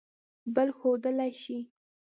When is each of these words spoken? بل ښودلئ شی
بل 0.55 0.69
ښودلئ 0.77 1.29
شی 1.41 1.57